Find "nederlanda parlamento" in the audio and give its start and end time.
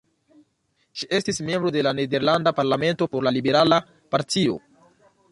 1.99-3.07